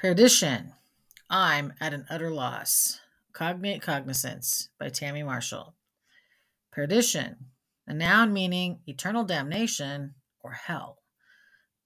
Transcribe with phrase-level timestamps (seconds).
[0.00, 0.72] Perdition.
[1.28, 3.00] I'm at an utter loss.
[3.34, 5.74] Cognate Cognizance by Tammy Marshall.
[6.72, 7.36] Perdition,
[7.86, 11.02] a noun meaning eternal damnation or hell.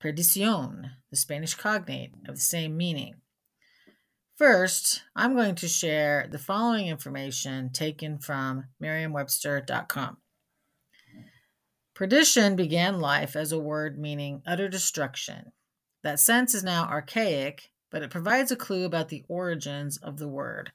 [0.01, 3.17] Perdición, the Spanish cognate of the same meaning.
[4.37, 10.19] First, I'm going to share the following information taken from merriam-webster.com.
[11.97, 15.51] Perdition began life as a word meaning utter destruction.
[16.05, 20.29] That sense is now archaic but it provides a clue about the origins of the
[20.29, 20.73] word.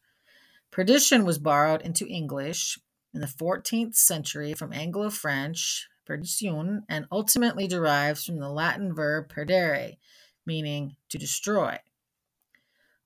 [0.71, 2.79] Perdition was borrowed into English
[3.13, 9.29] in the 14th century from Anglo French perdiciun and ultimately derives from the Latin verb
[9.29, 9.97] perdere,
[10.45, 11.77] meaning to destroy.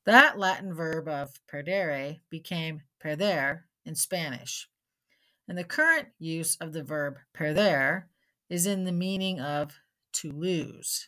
[0.05, 4.69] That Latin verb of perdere became perder in Spanish.
[5.47, 8.03] And the current use of the verb perder
[8.49, 9.79] is in the meaning of
[10.13, 11.07] to lose.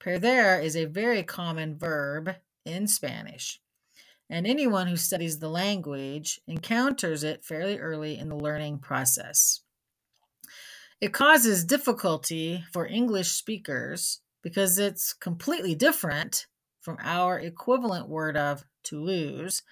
[0.00, 3.60] Perder is a very common verb in Spanish,
[4.30, 9.62] and anyone who studies the language encounters it fairly early in the learning process.
[11.00, 16.46] It causes difficulty for English speakers because it's completely different
[16.80, 19.62] from our equivalent word of to lose,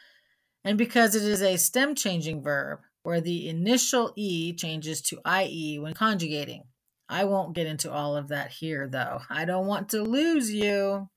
[0.64, 5.78] and because it is a stem changing verb where the initial E changes to IE
[5.78, 6.64] when conjugating.
[7.08, 9.20] I won't get into all of that here, though.
[9.30, 11.08] I don't want to lose you.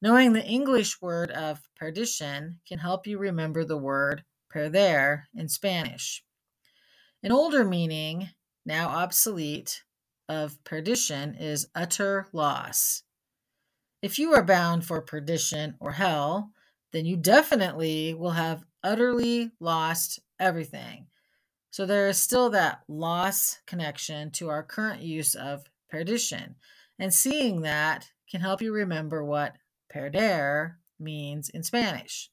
[0.00, 6.24] Knowing the English word of perdition can help you remember the word perder in Spanish.
[7.22, 8.30] An older meaning,
[8.66, 9.84] now obsolete,
[10.28, 13.04] of perdition is utter loss.
[14.02, 16.50] If you are bound for perdition or hell,
[16.92, 21.06] then you definitely will have utterly lost everything.
[21.72, 26.56] So there is still that loss connection to our current use of perdition.
[26.98, 29.56] And seeing that can help you remember what
[29.90, 32.30] perder means in Spanish.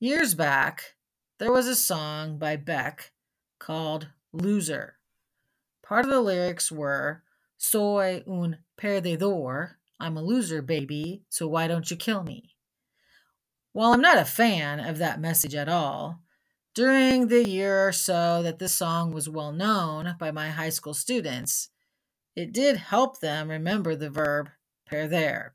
[0.00, 0.96] Years back,
[1.38, 3.12] there was a song by Beck
[3.60, 4.96] called Loser.
[5.84, 7.22] Part of the lyrics were
[7.58, 9.74] Soy un perdedor.
[10.00, 12.56] I'm a loser, baby, so why don't you kill me?
[13.72, 16.22] While I'm not a fan of that message at all,
[16.74, 20.94] during the year or so that this song was well known by my high school
[20.94, 21.68] students,
[22.34, 24.48] it did help them remember the verb
[24.90, 25.54] there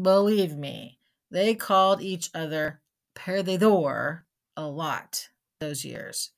[0.00, 1.00] Believe me,
[1.30, 2.80] they called each other
[3.14, 4.22] perdedor
[4.56, 5.28] a lot
[5.60, 6.30] those years.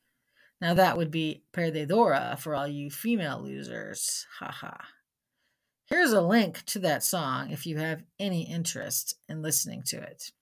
[0.60, 4.26] Now that would be perdedora for all you female losers.
[4.38, 4.76] Haha.
[5.86, 10.32] Here's a link to that song if you have any interest in listening to it.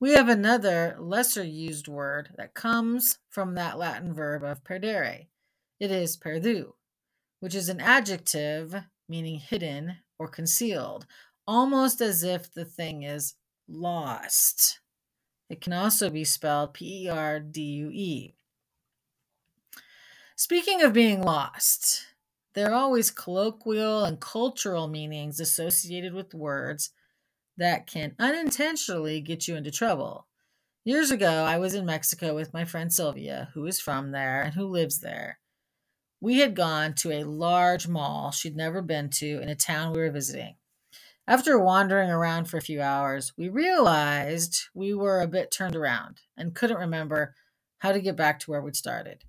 [0.00, 5.26] We have another lesser used word that comes from that Latin verb of perdere.
[5.78, 6.72] It is perdu,
[7.40, 8.74] which is an adjective
[9.10, 11.04] meaning hidden or concealed,
[11.46, 13.34] almost as if the thing is
[13.68, 14.80] lost.
[15.50, 18.34] It can also be spelled P E R D U E.
[20.34, 22.06] Speaking of being lost,
[22.54, 26.90] there are always colloquial and cultural meanings associated with words
[27.60, 30.26] that can unintentionally get you into trouble.
[30.82, 34.54] Years ago, I was in Mexico with my friend Sylvia, who is from there and
[34.54, 35.38] who lives there.
[36.22, 40.00] We had gone to a large mall she'd never been to in a town we
[40.00, 40.56] were visiting.
[41.28, 46.22] After wandering around for a few hours, we realized we were a bit turned around
[46.38, 47.34] and couldn't remember
[47.80, 49.22] how to get back to where we'd started.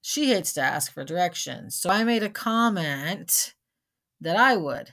[0.00, 3.54] She hates to ask for directions, so I made a comment
[4.20, 4.92] that I would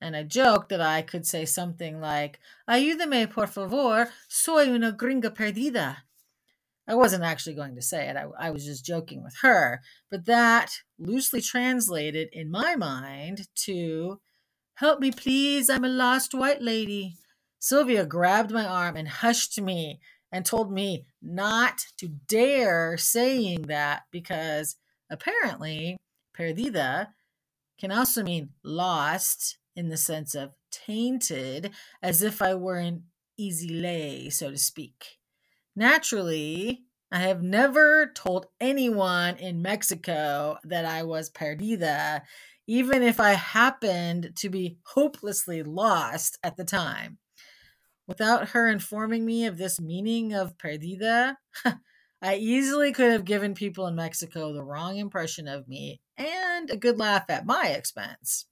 [0.00, 2.38] and I joked that I could say something like,
[2.68, 5.98] Ayúdame, por favor, soy una gringa perdida.
[6.86, 9.82] I wasn't actually going to say it, I, I, was just joking with her.
[10.10, 14.20] But that loosely translated in my mind to,
[14.76, 17.16] Help me, please, I'm a lost white lady.
[17.58, 19.98] Sylvia grabbed my arm and hushed me
[20.30, 24.76] and told me not to dare saying that because
[25.10, 25.96] apparently
[26.38, 27.08] perdida
[27.80, 31.70] can also mean lost in the sense of tainted,
[32.02, 33.04] as if I were an
[33.38, 35.18] easy lay, so to speak.
[35.76, 36.82] Naturally,
[37.12, 42.22] I have never told anyone in Mexico that I was perdida,
[42.66, 47.18] even if I happened to be hopelessly lost at the time.
[48.08, 51.36] Without her informing me of this meaning of perdida,
[52.20, 56.76] I easily could have given people in Mexico the wrong impression of me and a
[56.76, 58.46] good laugh at my expense.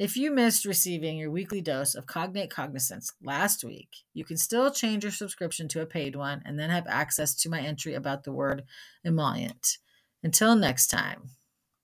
[0.00, 4.70] If you missed receiving your weekly dose of Cognate Cognizance last week, you can still
[4.70, 8.24] change your subscription to a paid one and then have access to my entry about
[8.24, 8.64] the word
[9.04, 9.76] emollient.
[10.22, 11.32] Until next time.